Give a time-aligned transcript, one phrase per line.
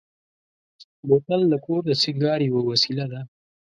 [1.07, 3.21] بوتل د کور د سینګار یوه وسیله ده.